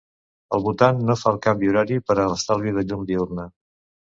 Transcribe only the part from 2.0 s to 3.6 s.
per a l'estalvi de llum diürna.